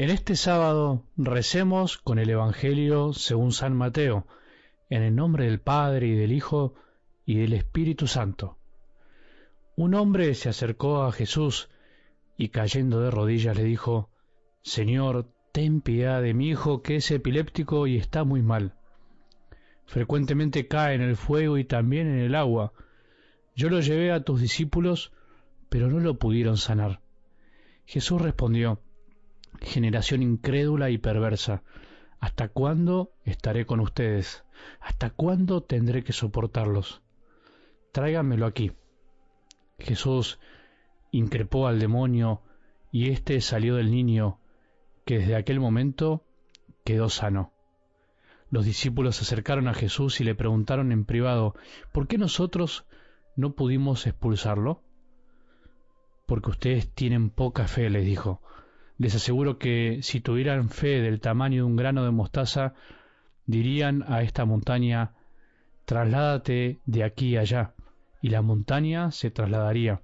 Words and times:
En 0.00 0.08
este 0.08 0.34
sábado 0.34 1.04
recemos 1.18 1.98
con 1.98 2.18
el 2.18 2.30
Evangelio 2.30 3.12
según 3.12 3.52
San 3.52 3.76
Mateo, 3.76 4.26
en 4.88 5.02
el 5.02 5.14
nombre 5.14 5.44
del 5.44 5.60
Padre 5.60 6.06
y 6.06 6.14
del 6.14 6.32
Hijo 6.32 6.72
y 7.26 7.36
del 7.36 7.52
Espíritu 7.52 8.06
Santo. 8.06 8.56
Un 9.76 9.94
hombre 9.94 10.32
se 10.32 10.48
acercó 10.48 11.02
a 11.02 11.12
Jesús 11.12 11.68
y 12.38 12.48
cayendo 12.48 13.02
de 13.02 13.10
rodillas 13.10 13.58
le 13.58 13.64
dijo, 13.64 14.08
Señor, 14.62 15.34
ten 15.52 15.82
piedad 15.82 16.22
de 16.22 16.32
mi 16.32 16.48
hijo 16.48 16.80
que 16.80 16.96
es 16.96 17.10
epiléptico 17.10 17.86
y 17.86 17.98
está 17.98 18.24
muy 18.24 18.40
mal. 18.40 18.76
Frecuentemente 19.84 20.66
cae 20.66 20.94
en 20.94 21.02
el 21.02 21.16
fuego 21.16 21.58
y 21.58 21.64
también 21.64 22.06
en 22.06 22.20
el 22.20 22.36
agua. 22.36 22.72
Yo 23.54 23.68
lo 23.68 23.80
llevé 23.80 24.12
a 24.12 24.24
tus 24.24 24.40
discípulos, 24.40 25.12
pero 25.68 25.90
no 25.90 26.00
lo 26.00 26.18
pudieron 26.18 26.56
sanar. 26.56 27.02
Jesús 27.84 28.22
respondió, 28.22 28.80
generación 29.60 30.22
incrédula 30.22 30.90
y 30.90 30.98
perversa. 30.98 31.62
¿Hasta 32.18 32.48
cuándo 32.48 33.12
estaré 33.24 33.64
con 33.66 33.80
ustedes? 33.80 34.44
¿Hasta 34.80 35.10
cuándo 35.10 35.62
tendré 35.62 36.04
que 36.04 36.12
soportarlos? 36.12 37.02
Tráiganmelo 37.92 38.46
aquí. 38.46 38.72
Jesús 39.78 40.38
increpó 41.10 41.66
al 41.66 41.78
demonio 41.78 42.42
y 42.92 43.10
éste 43.10 43.40
salió 43.40 43.76
del 43.76 43.90
niño, 43.90 44.38
que 45.04 45.18
desde 45.18 45.36
aquel 45.36 45.60
momento 45.60 46.24
quedó 46.84 47.08
sano. 47.08 47.52
Los 48.50 48.64
discípulos 48.64 49.16
se 49.16 49.22
acercaron 49.22 49.68
a 49.68 49.74
Jesús 49.74 50.20
y 50.20 50.24
le 50.24 50.34
preguntaron 50.34 50.92
en 50.92 51.04
privado, 51.04 51.54
¿por 51.92 52.08
qué 52.08 52.18
nosotros 52.18 52.84
no 53.36 53.54
pudimos 53.54 54.06
expulsarlo? 54.06 54.82
Porque 56.26 56.50
ustedes 56.50 56.92
tienen 56.92 57.30
poca 57.30 57.68
fe, 57.68 57.88
les 57.90 58.04
dijo. 58.04 58.42
Les 59.00 59.14
aseguro 59.14 59.56
que 59.56 60.00
si 60.02 60.20
tuvieran 60.20 60.68
fe 60.68 61.00
del 61.00 61.20
tamaño 61.20 61.62
de 61.62 61.70
un 61.70 61.74
grano 61.74 62.04
de 62.04 62.10
mostaza, 62.10 62.74
dirían 63.46 64.04
a 64.06 64.20
esta 64.20 64.44
montaña, 64.44 65.14
trasládate 65.86 66.80
de 66.84 67.04
aquí 67.04 67.38
allá, 67.38 67.72
y 68.20 68.28
la 68.28 68.42
montaña 68.42 69.10
se 69.10 69.30
trasladaría, 69.30 70.02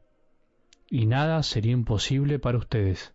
y 0.88 1.04
nada 1.04 1.42
sería 1.42 1.72
imposible 1.72 2.38
para 2.38 2.56
ustedes. 2.56 3.12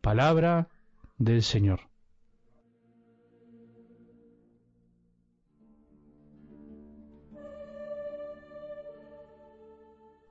Palabra 0.00 0.70
del 1.18 1.44
Señor. 1.44 1.82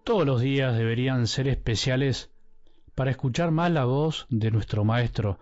Todos 0.03 0.25
los 0.25 0.41
días 0.41 0.75
deberían 0.75 1.27
ser 1.27 1.47
especiales 1.47 2.32
para 2.95 3.11
escuchar 3.11 3.51
más 3.51 3.71
la 3.71 3.85
voz 3.85 4.27
de 4.29 4.51
nuestro 4.51 4.83
Maestro, 4.83 5.39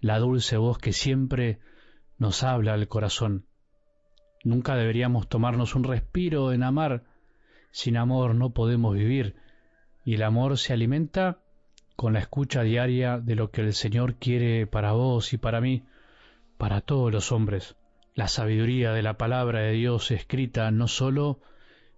la 0.00 0.18
dulce 0.18 0.56
voz 0.56 0.78
que 0.78 0.92
siempre 0.92 1.58
nos 2.18 2.42
habla 2.42 2.74
al 2.74 2.88
corazón. 2.88 3.46
Nunca 4.44 4.76
deberíamos 4.76 5.28
tomarnos 5.28 5.74
un 5.74 5.84
respiro 5.84 6.52
en 6.52 6.62
amar. 6.62 7.04
Sin 7.70 7.96
amor 7.96 8.34
no 8.34 8.50
podemos 8.50 8.94
vivir, 8.94 9.36
y 10.04 10.14
el 10.14 10.22
amor 10.22 10.58
se 10.58 10.72
alimenta 10.72 11.38
con 11.96 12.12
la 12.12 12.20
escucha 12.20 12.62
diaria 12.62 13.18
de 13.18 13.34
lo 13.34 13.50
que 13.50 13.60
el 13.60 13.72
Señor 13.72 14.16
quiere 14.16 14.66
para 14.66 14.92
vos 14.92 15.32
y 15.32 15.38
para 15.38 15.60
mí, 15.60 15.84
para 16.58 16.80
todos 16.80 17.12
los 17.12 17.32
hombres. 17.32 17.76
La 18.14 18.28
sabiduría 18.28 18.92
de 18.92 19.02
la 19.02 19.16
palabra 19.16 19.60
de 19.60 19.72
Dios 19.72 20.10
escrita 20.10 20.70
no 20.70 20.88
sólo 20.88 21.40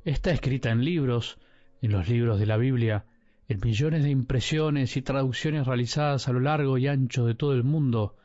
está 0.04 0.30
escrita 0.30 0.70
en 0.70 0.84
libros, 0.84 1.38
en 1.80 1.92
los 1.92 2.08
libros 2.08 2.38
de 2.38 2.46
la 2.46 2.56
Biblia, 2.56 3.06
en 3.48 3.60
millones 3.62 4.02
de 4.02 4.10
impresiones 4.10 4.96
y 4.96 5.02
traducciones 5.02 5.66
realizadas 5.66 6.28
a 6.28 6.32
lo 6.32 6.40
largo 6.40 6.78
y 6.78 6.88
ancho 6.88 7.26
de 7.26 7.34
todo 7.34 7.52
el 7.52 7.64
mundo 7.64 8.16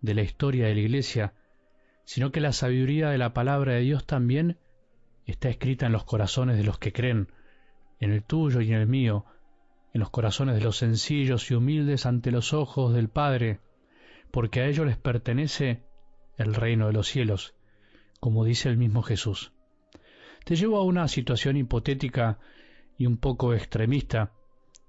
de 0.00 0.14
la 0.14 0.22
historia 0.22 0.66
de 0.66 0.74
la 0.74 0.80
Iglesia, 0.80 1.34
sino 2.04 2.32
que 2.32 2.40
la 2.40 2.52
sabiduría 2.52 3.10
de 3.10 3.18
la 3.18 3.34
palabra 3.34 3.74
de 3.74 3.80
Dios 3.80 4.06
también 4.06 4.58
está 5.26 5.48
escrita 5.48 5.86
en 5.86 5.92
los 5.92 6.04
corazones 6.04 6.56
de 6.56 6.64
los 6.64 6.78
que 6.78 6.92
creen, 6.92 7.28
en 8.00 8.12
el 8.12 8.24
tuyo 8.24 8.60
y 8.60 8.72
en 8.72 8.80
el 8.80 8.86
mío, 8.86 9.26
en 9.92 10.00
los 10.00 10.10
corazones 10.10 10.54
de 10.56 10.62
los 10.62 10.78
sencillos 10.78 11.50
y 11.50 11.54
humildes 11.54 12.06
ante 12.06 12.30
los 12.30 12.52
ojos 12.52 12.94
del 12.94 13.08
Padre, 13.08 13.60
porque 14.30 14.60
a 14.60 14.66
ellos 14.66 14.86
les 14.86 14.96
pertenece 14.96 15.82
el 16.38 16.54
reino 16.54 16.86
de 16.86 16.94
los 16.94 17.06
cielos, 17.06 17.54
como 18.20 18.44
dice 18.44 18.68
el 18.68 18.78
mismo 18.78 19.02
Jesús. 19.02 19.52
Te 20.44 20.56
llevo 20.56 20.78
a 20.78 20.84
una 20.84 21.06
situación 21.08 21.56
hipotética 21.56 22.38
y 22.98 23.06
un 23.06 23.18
poco 23.18 23.54
extremista, 23.54 24.32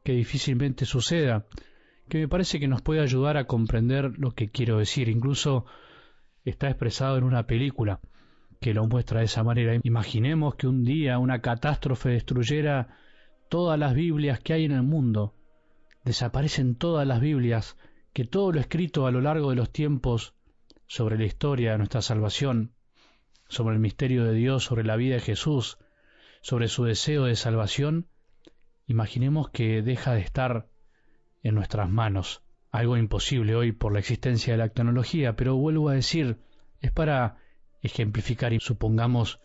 que 0.03 0.13
difícilmente 0.13 0.85
suceda, 0.85 1.45
que 2.09 2.19
me 2.19 2.27
parece 2.27 2.59
que 2.59 2.67
nos 2.67 2.81
puede 2.81 3.01
ayudar 3.01 3.37
a 3.37 3.45
comprender 3.45 4.17
lo 4.17 4.31
que 4.31 4.49
quiero 4.49 4.77
decir. 4.77 5.09
Incluso 5.09 5.65
está 6.43 6.69
expresado 6.69 7.17
en 7.17 7.23
una 7.23 7.47
película 7.47 7.99
que 8.59 8.73
lo 8.73 8.85
muestra 8.87 9.19
de 9.19 9.25
esa 9.25 9.43
manera. 9.43 9.79
Imaginemos 9.83 10.55
que 10.55 10.67
un 10.67 10.83
día 10.83 11.19
una 11.19 11.41
catástrofe 11.41 12.09
destruyera 12.09 12.97
todas 13.49 13.79
las 13.79 13.93
Biblias 13.93 14.39
que 14.39 14.53
hay 14.53 14.65
en 14.65 14.71
el 14.71 14.83
mundo. 14.83 15.35
Desaparecen 16.03 16.75
todas 16.75 17.07
las 17.07 17.21
Biblias, 17.21 17.77
que 18.13 18.25
todo 18.25 18.51
lo 18.51 18.59
escrito 18.59 19.07
a 19.07 19.11
lo 19.11 19.21
largo 19.21 19.49
de 19.49 19.55
los 19.55 19.71
tiempos 19.71 20.35
sobre 20.87 21.17
la 21.17 21.25
historia 21.25 21.71
de 21.71 21.77
nuestra 21.77 22.01
salvación, 22.01 22.73
sobre 23.47 23.75
el 23.75 23.81
misterio 23.81 24.25
de 24.25 24.33
Dios, 24.33 24.63
sobre 24.63 24.83
la 24.83 24.95
vida 24.95 25.15
de 25.15 25.21
Jesús, 25.21 25.77
sobre 26.41 26.67
su 26.67 26.83
deseo 26.83 27.25
de 27.25 27.35
salvación, 27.35 28.07
imaginemos 28.87 29.49
que 29.49 29.81
deja 29.81 30.13
de 30.13 30.21
estar 30.21 30.67
en 31.41 31.55
nuestras 31.55 31.89
manos. 31.89 32.43
Algo 32.71 32.97
imposible 32.97 33.55
hoy 33.55 33.71
por 33.71 33.93
la 33.93 33.99
existencia 33.99 34.53
de 34.53 34.57
la 34.57 34.69
tecnología, 34.69 35.35
pero 35.35 35.55
vuelvo 35.55 35.89
a 35.89 35.93
decir, 35.93 36.39
es 36.81 36.91
para 36.91 37.37
ejemplificar 37.81 38.53
y 38.53 38.59
supongamos 38.59 39.39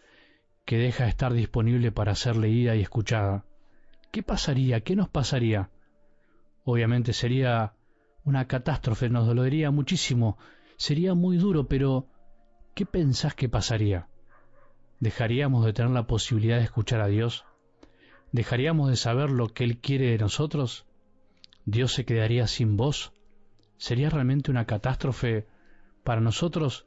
que 0.65 0.79
deja 0.79 1.05
de 1.05 1.11
estar 1.11 1.33
disponible 1.33 1.93
para 1.93 2.15
ser 2.15 2.37
leída 2.37 2.77
y 2.77 2.83
escuchada. 2.83 3.45
¿Qué 4.11 4.23
pasaría? 4.23 4.81
¿Qué 4.81 4.97
nos 4.97 5.09
pasaría? 5.09 5.71
Obviamente 6.65 7.13
sería 7.13 7.75
una 8.25 8.47
catástrofe, 8.47 9.09
nos 9.09 9.27
dolería 9.27 9.71
muchísimo, 9.71 10.39
sería 10.77 11.15
muy 11.15 11.39
duro, 11.39 11.69
pero 11.69 12.09
¿qué 12.75 12.87
pensás 12.87 13.35
que 13.35 13.49
pasaría? 13.49 14.09
¿Dejaríamos 15.01 15.65
de 15.65 15.73
tener 15.73 15.93
la 15.93 16.07
posibilidad 16.07 16.59
de 16.59 16.65
escuchar 16.65 17.01
a 17.01 17.07
Dios? 17.07 17.45
¿Dejaríamos 18.33 18.91
de 18.91 18.97
saber 18.97 19.31
lo 19.31 19.49
que 19.49 19.65
Él 19.65 19.79
quiere 19.79 20.11
de 20.11 20.19
nosotros? 20.19 20.87
¿Dios 21.65 21.93
se 21.95 22.05
quedaría 22.05 22.47
sin 22.47 22.77
voz? 22.77 23.13
¿Sería 23.79 24.11
realmente 24.11 24.51
una 24.51 24.67
catástrofe 24.67 25.47
para 26.05 26.21
nosotros? 26.21 26.87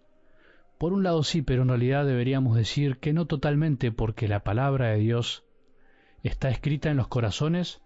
Por 0.77 0.93
un 0.93 1.03
lado 1.03 1.23
sí, 1.23 1.41
pero 1.41 1.63
en 1.63 1.69
realidad 1.69 2.05
deberíamos 2.05 2.55
decir 2.55 2.97
que 2.97 3.13
no 3.13 3.25
totalmente 3.25 3.91
porque 3.91 4.27
la 4.27 4.43
palabra 4.43 4.89
de 4.89 4.97
Dios 4.97 5.43
está 6.23 6.49
escrita 6.49 6.89
en 6.89 6.97
los 6.97 7.07
corazones 7.07 7.81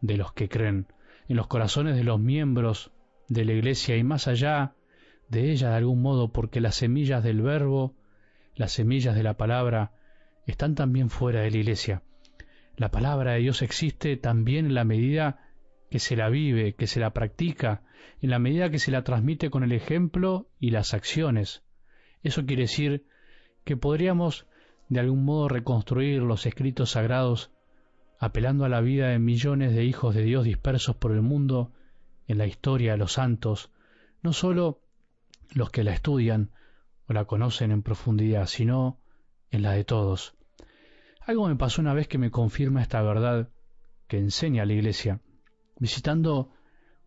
de 0.00 0.16
los 0.16 0.32
que 0.32 0.48
creen, 0.48 0.86
en 1.28 1.36
los 1.36 1.46
corazones 1.46 1.96
de 1.96 2.04
los 2.04 2.20
miembros 2.20 2.90
de 3.28 3.44
la 3.44 3.52
iglesia 3.52 3.96
y 3.96 4.04
más 4.04 4.28
allá 4.28 4.74
de 5.28 5.50
ella 5.50 5.70
de 5.70 5.76
algún 5.76 6.02
modo 6.02 6.32
porque 6.32 6.60
las 6.60 6.76
semillas 6.76 7.22
del 7.22 7.42
verbo, 7.42 7.94
las 8.54 8.72
semillas 8.72 9.14
de 9.14 9.22
la 9.22 9.34
palabra, 9.34 9.92
están 10.46 10.74
también 10.74 11.10
fuera 11.10 11.40
de 11.40 11.50
la 11.50 11.56
iglesia. 11.58 12.02
La 12.78 12.92
palabra 12.92 13.32
de 13.32 13.40
Dios 13.40 13.62
existe 13.62 14.16
también 14.16 14.66
en 14.66 14.74
la 14.74 14.84
medida 14.84 15.40
que 15.90 15.98
se 15.98 16.14
la 16.14 16.28
vive, 16.28 16.76
que 16.76 16.86
se 16.86 17.00
la 17.00 17.12
practica, 17.12 17.82
en 18.22 18.30
la 18.30 18.38
medida 18.38 18.70
que 18.70 18.78
se 18.78 18.92
la 18.92 19.02
transmite 19.02 19.50
con 19.50 19.64
el 19.64 19.72
ejemplo 19.72 20.48
y 20.60 20.70
las 20.70 20.94
acciones. 20.94 21.64
Eso 22.22 22.46
quiere 22.46 22.62
decir 22.62 23.04
que 23.64 23.76
podríamos 23.76 24.46
de 24.88 25.00
algún 25.00 25.24
modo 25.24 25.48
reconstruir 25.48 26.22
los 26.22 26.46
escritos 26.46 26.90
sagrados 26.92 27.50
apelando 28.20 28.64
a 28.64 28.68
la 28.68 28.80
vida 28.80 29.08
de 29.08 29.18
millones 29.18 29.74
de 29.74 29.84
hijos 29.84 30.14
de 30.14 30.22
Dios 30.22 30.44
dispersos 30.44 30.94
por 30.94 31.10
el 31.10 31.22
mundo 31.22 31.72
en 32.28 32.38
la 32.38 32.46
historia 32.46 32.92
de 32.92 32.98
los 32.98 33.14
santos, 33.14 33.72
no 34.22 34.32
sólo 34.32 34.82
los 35.52 35.70
que 35.70 35.82
la 35.82 35.94
estudian 35.94 36.52
o 37.08 37.12
la 37.12 37.24
conocen 37.24 37.72
en 37.72 37.82
profundidad, 37.82 38.46
sino 38.46 39.00
en 39.50 39.62
la 39.62 39.72
de 39.72 39.82
todos. 39.82 40.37
Algo 41.28 41.46
me 41.46 41.56
pasó 41.56 41.82
una 41.82 41.92
vez 41.92 42.08
que 42.08 42.16
me 42.16 42.30
confirma 42.30 42.80
esta 42.80 43.02
verdad 43.02 43.50
que 44.06 44.16
enseña 44.16 44.64
la 44.64 44.72
Iglesia. 44.72 45.20
Visitando 45.78 46.52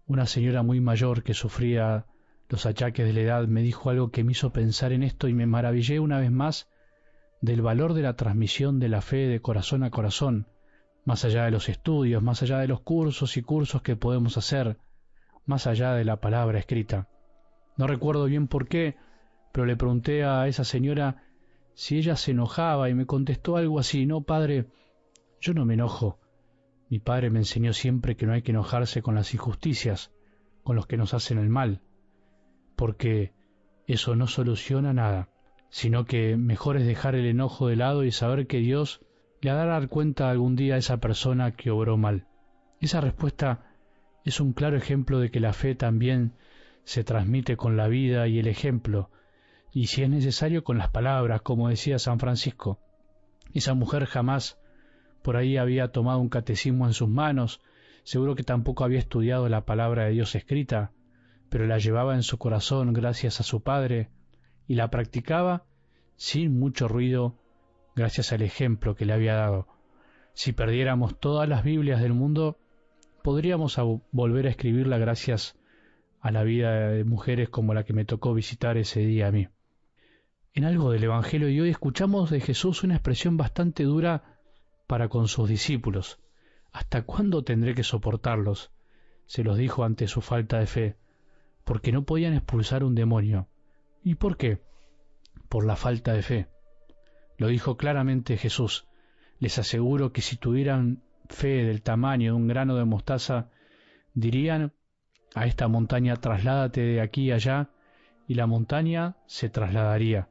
una 0.05 0.27
señora 0.27 0.61
muy 0.61 0.79
mayor 0.79 1.23
que 1.23 1.33
sufría 1.33 2.05
los 2.47 2.67
achaques 2.67 3.03
de 3.03 3.13
la 3.13 3.21
edad, 3.21 3.47
me 3.47 3.63
dijo 3.63 3.89
algo 3.89 4.11
que 4.11 4.23
me 4.23 4.33
hizo 4.33 4.53
pensar 4.53 4.91
en 4.91 5.01
esto 5.01 5.27
y 5.27 5.33
me 5.33 5.47
maravillé 5.47 5.99
una 5.99 6.19
vez 6.19 6.29
más 6.29 6.69
del 7.41 7.63
valor 7.63 7.95
de 7.95 8.03
la 8.03 8.15
transmisión 8.15 8.79
de 8.79 8.89
la 8.89 9.01
fe 9.01 9.27
de 9.27 9.41
corazón 9.41 9.81
a 9.81 9.89
corazón, 9.89 10.45
más 11.03 11.25
allá 11.25 11.45
de 11.45 11.51
los 11.51 11.67
estudios, 11.67 12.21
más 12.21 12.43
allá 12.43 12.59
de 12.59 12.67
los 12.67 12.81
cursos 12.81 13.37
y 13.37 13.41
cursos 13.41 13.81
que 13.81 13.95
podemos 13.95 14.37
hacer, 14.37 14.77
más 15.47 15.65
allá 15.65 15.93
de 15.93 16.05
la 16.05 16.17
palabra 16.17 16.59
escrita. 16.59 17.09
No 17.75 17.87
recuerdo 17.87 18.25
bien 18.25 18.47
por 18.47 18.67
qué, 18.67 18.97
pero 19.51 19.65
le 19.65 19.77
pregunté 19.77 20.25
a 20.25 20.47
esa 20.47 20.63
señora 20.63 21.23
si 21.73 21.97
ella 21.97 22.15
se 22.15 22.31
enojaba 22.31 22.89
y 22.89 22.93
me 22.93 23.05
contestó 23.05 23.57
algo 23.57 23.79
así, 23.79 24.05
no, 24.05 24.21
padre, 24.21 24.67
yo 25.39 25.53
no 25.53 25.65
me 25.65 25.73
enojo. 25.75 26.19
Mi 26.89 26.99
padre 26.99 27.29
me 27.29 27.39
enseñó 27.39 27.73
siempre 27.73 28.15
que 28.15 28.25
no 28.25 28.33
hay 28.33 28.41
que 28.41 28.51
enojarse 28.51 29.01
con 29.01 29.15
las 29.15 29.33
injusticias, 29.33 30.11
con 30.63 30.75
los 30.75 30.87
que 30.87 30.97
nos 30.97 31.13
hacen 31.13 31.37
el 31.37 31.49
mal. 31.49 31.81
porque 32.75 33.31
eso 33.85 34.15
no 34.15 34.25
soluciona 34.25 34.91
nada, 34.91 35.29
sino 35.69 36.05
que 36.05 36.35
mejor 36.35 36.77
es 36.77 36.87
dejar 36.87 37.13
el 37.13 37.27
enojo 37.27 37.67
de 37.67 37.75
lado 37.75 38.03
y 38.03 38.11
saber 38.11 38.47
que 38.47 38.57
Dios 38.57 39.05
le 39.41 39.51
hará 39.51 39.65
dar 39.65 39.87
cuenta 39.87 40.31
algún 40.31 40.55
día 40.55 40.73
a 40.75 40.77
esa 40.79 40.97
persona 40.97 41.51
que 41.51 41.69
obró 41.69 41.97
mal. 41.97 42.25
Esa 42.79 42.99
respuesta 42.99 43.71
es 44.25 44.39
un 44.39 44.53
claro 44.53 44.77
ejemplo 44.77 45.19
de 45.19 45.29
que 45.29 45.39
la 45.39 45.53
fe 45.53 45.75
también 45.75 46.33
se 46.83 47.03
transmite 47.03 47.55
con 47.55 47.77
la 47.77 47.87
vida 47.87 48.27
y 48.27 48.39
el 48.39 48.47
ejemplo, 48.47 49.11
y 49.73 49.87
si 49.87 50.03
es 50.03 50.09
necesario 50.09 50.63
con 50.63 50.77
las 50.77 50.89
palabras, 50.89 51.41
como 51.41 51.69
decía 51.69 51.97
San 51.97 52.19
Francisco. 52.19 52.79
Esa 53.53 53.73
mujer 53.73 54.05
jamás 54.05 54.59
por 55.21 55.37
ahí 55.37 55.57
había 55.57 55.91
tomado 55.91 56.19
un 56.19 56.29
catecismo 56.29 56.87
en 56.87 56.93
sus 56.93 57.07
manos, 57.07 57.61
seguro 58.03 58.35
que 58.35 58.43
tampoco 58.43 58.83
había 58.83 58.99
estudiado 58.99 59.47
la 59.49 59.65
palabra 59.65 60.05
de 60.05 60.11
Dios 60.11 60.35
escrita, 60.35 60.91
pero 61.49 61.67
la 61.67 61.77
llevaba 61.77 62.15
en 62.15 62.23
su 62.23 62.37
corazón 62.37 62.93
gracias 62.93 63.39
a 63.39 63.43
su 63.43 63.61
Padre, 63.61 64.09
y 64.67 64.75
la 64.75 64.89
practicaba 64.89 65.65
sin 66.15 66.57
mucho 66.59 66.87
ruido 66.87 67.35
gracias 67.95 68.31
al 68.31 68.41
ejemplo 68.41 68.95
que 68.95 69.05
le 69.05 69.13
había 69.13 69.35
dado. 69.35 69.67
Si 70.33 70.53
perdiéramos 70.53 71.19
todas 71.19 71.47
las 71.47 71.63
Biblias 71.63 72.01
del 72.01 72.13
mundo, 72.13 72.57
podríamos 73.23 73.77
volver 74.11 74.47
a 74.47 74.49
escribirla 74.49 74.97
gracias 74.97 75.57
a 76.21 76.31
la 76.31 76.43
vida 76.43 76.89
de 76.89 77.03
mujeres 77.03 77.49
como 77.49 77.73
la 77.73 77.83
que 77.83 77.93
me 77.93 78.05
tocó 78.05 78.33
visitar 78.33 78.77
ese 78.77 79.01
día 79.01 79.27
a 79.27 79.31
mí. 79.31 79.47
En 80.53 80.65
algo 80.65 80.91
del 80.91 81.05
Evangelio 81.05 81.47
de 81.47 81.61
hoy 81.61 81.69
escuchamos 81.69 82.29
de 82.29 82.41
Jesús 82.41 82.83
una 82.83 82.95
expresión 82.95 83.37
bastante 83.37 83.83
dura 83.83 84.37
para 84.85 85.07
con 85.07 85.29
sus 85.29 85.47
discípulos. 85.47 86.19
¿Hasta 86.73 87.03
cuándo 87.03 87.43
tendré 87.43 87.73
que 87.73 87.83
soportarlos? 87.83 88.69
se 89.25 89.45
los 89.45 89.57
dijo 89.57 89.85
ante 89.85 90.09
su 90.09 90.19
falta 90.19 90.59
de 90.59 90.67
fe, 90.67 90.97
porque 91.63 91.93
no 91.93 92.03
podían 92.03 92.33
expulsar 92.33 92.83
un 92.83 92.95
demonio. 92.95 93.47
¿Y 94.03 94.15
por 94.15 94.35
qué? 94.35 94.61
Por 95.47 95.65
la 95.65 95.77
falta 95.77 96.11
de 96.11 96.21
fe. 96.21 96.47
Lo 97.37 97.47
dijo 97.47 97.77
claramente 97.77 98.35
Jesús. 98.35 98.89
Les 99.39 99.57
aseguro 99.57 100.11
que 100.11 100.21
si 100.21 100.35
tuvieran 100.35 101.01
fe 101.29 101.63
del 101.63 101.81
tamaño 101.81 102.33
de 102.33 102.37
un 102.37 102.49
grano 102.49 102.75
de 102.75 102.83
mostaza, 102.83 103.51
dirían 104.13 104.73
a 105.33 105.45
esta 105.45 105.69
montaña 105.69 106.17
trasládate 106.17 106.81
de 106.81 106.99
aquí 106.99 107.31
allá, 107.31 107.69
y 108.27 108.33
la 108.33 108.47
montaña 108.47 109.15
se 109.27 109.49
trasladaría, 109.49 110.27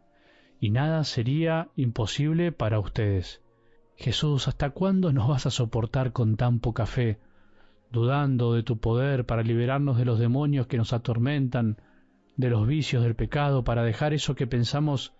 y 0.60 0.70
nada 0.70 1.04
sería 1.04 1.68
imposible 1.74 2.52
para 2.52 2.78
ustedes. 2.78 3.42
Jesús, 3.96 4.46
¿hasta 4.48 4.70
cuándo 4.70 5.12
nos 5.12 5.28
vas 5.28 5.46
a 5.46 5.50
soportar 5.50 6.12
con 6.12 6.36
tan 6.36 6.60
poca 6.60 6.86
fe, 6.86 7.18
dudando 7.90 8.54
de 8.54 8.62
tu 8.62 8.78
poder 8.78 9.26
para 9.26 9.42
liberarnos 9.42 9.98
de 9.98 10.04
los 10.04 10.18
demonios 10.18 10.66
que 10.66 10.76
nos 10.76 10.92
atormentan, 10.92 11.78
de 12.36 12.50
los 12.50 12.66
vicios 12.66 13.02
del 13.02 13.16
pecado, 13.16 13.64
para 13.64 13.82
dejar 13.82 14.12
eso 14.12 14.34
que 14.34 14.46
pensamos 14.46 15.14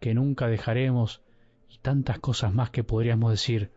que 0.00 0.14
nunca 0.14 0.48
dejaremos, 0.48 1.22
y 1.70 1.78
tantas 1.78 2.18
cosas 2.18 2.52
más 2.52 2.70
que 2.70 2.84
podríamos 2.84 3.30
decir? 3.30 3.70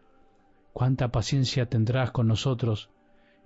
cuánta 0.77 1.07
paciencia 1.07 1.65
tendrás 1.65 2.11
con 2.11 2.27
nosotros, 2.27 2.91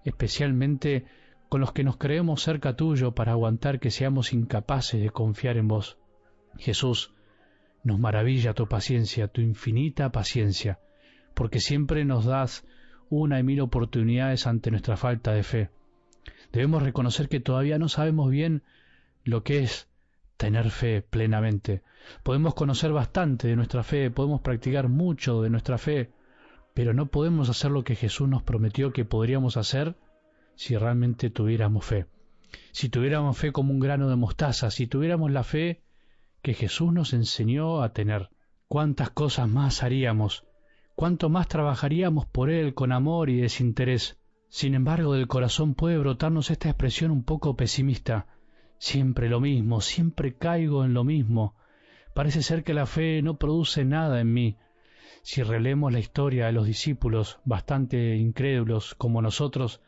especialmente 0.04 1.06
con 1.48 1.62
los 1.62 1.72
que 1.72 1.86
nos 1.86 1.96
creemos 1.96 2.44
cerca 2.44 2.76
tuyo 2.76 3.14
para 3.14 3.32
aguantar 3.32 3.80
que 3.80 3.90
seamos 3.90 4.34
incapaces 4.34 5.02
de 5.02 5.12
confiar 5.12 5.56
en 5.56 5.70
vos. 5.70 5.98
Jesús, 6.58 7.14
nos 7.84 8.00
maravilla 8.00 8.54
tu 8.54 8.68
paciencia, 8.68 9.28
tu 9.28 9.42
infinita 9.42 10.12
paciencia, 10.12 10.80
porque 11.34 11.60
siempre 11.60 12.06
nos 12.06 12.26
das 12.26 12.66
una 13.10 13.40
y 13.40 13.44
mil 13.44 13.62
oportunidades 13.62 14.48
ante 14.48 14.72
nuestra 14.72 14.98
falta 14.98 15.34
de 15.34 15.44
fe. 15.44 15.70
Debemos 16.52 16.84
reconocer 16.84 17.30
que 17.30 17.40
todavía 17.40 17.78
no 17.78 17.90
sabemos 17.90 18.30
bien 18.30 18.64
lo 19.24 19.44
que 19.44 19.60
es 19.60 19.88
tener 20.38 20.70
fe 20.72 21.02
plenamente. 21.02 21.82
Podemos 22.24 22.56
conocer 22.56 22.92
bastante 22.92 23.48
de 23.48 23.56
nuestra 23.56 23.84
fe, 23.84 24.12
podemos 24.12 24.42
practicar 24.42 24.90
mucho 24.90 25.42
de 25.42 25.50
nuestra 25.50 25.78
fe, 25.78 26.12
pero 26.74 26.94
no 26.94 27.08
podemos 27.08 27.50
hacer 27.50 27.72
lo 27.72 27.84
que 27.84 27.96
Jesús 27.96 28.28
nos 28.28 28.44
prometió 28.44 28.92
que 28.92 29.06
podríamos 29.06 29.58
hacer 29.58 29.96
si 30.56 30.78
realmente 30.78 31.30
tuviéramos 31.30 31.86
fe. 31.86 32.06
Si 32.72 32.90
tuviéramos 32.90 33.38
fe 33.38 33.52
como 33.52 33.74
un 33.74 33.80
grano 33.80 34.10
de 34.10 34.16
mostaza, 34.16 34.72
si 34.72 34.88
tuviéramos 34.88 35.32
la 35.32 35.44
fe 35.44 35.82
que 36.42 36.54
Jesús 36.54 36.92
nos 36.94 37.14
enseñó 37.14 37.82
a 37.82 37.94
tener, 37.94 38.30
cuántas 38.68 39.10
cosas 39.10 39.48
más 39.48 39.84
haríamos, 39.84 40.46
cuánto 40.96 41.30
más 41.30 41.48
trabajaríamos 41.48 42.26
por 42.26 42.50
Él 42.50 42.74
con 42.74 42.92
amor 42.92 43.30
y 43.30 43.42
desinterés. 43.42 44.18
Sin 44.50 44.76
embargo, 44.76 45.14
del 45.14 45.28
corazón 45.28 45.76
puede 45.76 45.98
brotarnos 45.98 46.52
esta 46.52 46.70
expresión 46.70 47.12
un 47.12 47.24
poco 47.24 47.56
pesimista. 47.56 48.28
Siempre 48.78 49.30
lo 49.30 49.40
mismo, 49.40 49.82
siempre 49.82 50.36
caigo 50.36 50.84
en 50.84 50.94
lo 50.94 51.04
mismo. 51.04 51.56
Parece 52.14 52.44
ser 52.44 52.64
que 52.64 52.74
la 52.74 52.86
fe 52.86 53.22
no 53.22 53.38
produce 53.38 53.86
nada 53.86 54.20
en 54.20 54.34
mí, 54.34 54.58
si 55.24 55.44
relemos 55.44 55.94
la 55.94 56.00
historia 56.00 56.48
de 56.48 56.52
los 56.52 56.66
discípulos, 56.66 57.40
bastante 57.46 58.16
incrédulos 58.16 58.96
como 58.96 59.22
nosotros, 59.22 59.82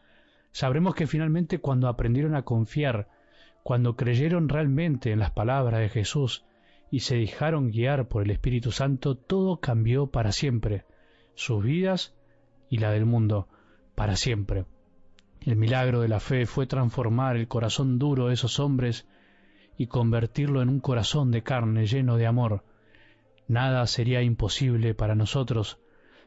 sabremos 0.52 0.94
que 0.94 1.08
finalmente 1.08 1.58
cuando 1.58 1.88
aprendieron 1.88 2.36
a 2.36 2.44
confiar, 2.44 3.10
cuando 3.64 3.96
creyeron 3.96 4.50
realmente 4.50 5.12
en 5.12 5.20
las 5.20 5.32
palabras 5.32 5.80
de 5.80 5.90
Jesús 5.90 6.46
y 6.92 7.00
se 7.00 7.16
dejaron 7.16 7.72
guiar 7.72 8.08
por 8.08 8.24
el 8.24 8.32
Espíritu 8.32 8.72
Santo, 8.72 9.16
todo 9.16 9.60
cambió 9.60 10.08
para 10.08 10.32
siempre, 10.32 10.86
sus 11.34 11.64
vidas 11.64 12.14
y 12.70 12.78
la 12.78 12.92
del 12.92 13.06
mundo, 13.06 13.48
para 13.96 14.16
siempre. 14.16 14.66
El 15.42 15.56
milagro 15.56 16.02
de 16.02 16.08
la 16.08 16.20
fe 16.20 16.46
fue 16.46 16.68
transformar 16.68 17.36
el 17.36 17.48
corazón 17.48 17.98
duro 17.98 18.28
de 18.28 18.36
esos 18.36 18.60
hombres 18.60 19.08
y 19.78 19.88
convertirlo 19.88 20.62
en 20.62 20.70
un 20.70 20.80
corazón 20.80 21.32
de 21.32 21.42
carne 21.42 21.88
lleno 21.88 22.18
de 22.18 22.28
amor, 22.28 22.64
Nada 23.48 23.86
sería 23.88 24.22
imposible 24.22 24.96
para 24.96 25.16
nosotros 25.16 25.78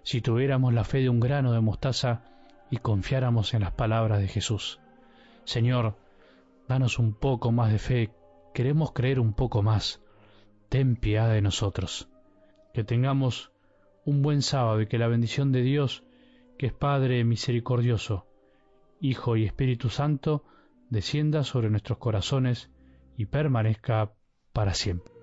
si 0.02 0.20
tuviéramos 0.20 0.74
la 0.74 0.84
fe 0.84 0.98
de 0.98 1.08
un 1.08 1.18
grano 1.18 1.52
de 1.52 1.60
mostaza 1.60 2.22
y 2.70 2.76
confiáramos 2.76 3.54
en 3.54 3.62
las 3.62 3.72
palabras 3.72 4.20
de 4.20 4.28
Jesús. 4.28 4.78
Señor, 5.44 5.96
danos 6.68 6.98
un 6.98 7.14
poco 7.14 7.52
más 7.52 7.72
de 7.72 7.78
fe, 7.78 8.10
queremos 8.54 8.92
creer 8.92 9.20
un 9.20 9.32
poco 9.32 9.62
más. 9.62 10.02
Ten 10.68 10.96
piedad 10.96 11.30
de 11.30 11.42
nosotros. 11.42 12.08
Que 12.74 12.84
tengamos 12.84 13.52
un 14.04 14.22
buen 14.22 14.42
sábado 14.42 14.80
y 14.80 14.86
que 14.86 14.98
la 14.98 15.08
bendición 15.08 15.52
de 15.52 15.62
Dios, 15.62 16.04
que 16.58 16.66
es 16.66 16.72
Padre 16.72 17.24
misericordioso, 17.24 18.26
Hijo 19.00 19.36
y 19.36 19.44
Espíritu 19.44 19.90
Santo, 19.90 20.44
descienda 20.90 21.44
sobre 21.44 21.70
nuestros 21.70 21.98
corazones 21.98 22.70
y 23.16 23.26
permanezca 23.26 24.12
para 24.52 24.74
siempre. 24.74 25.15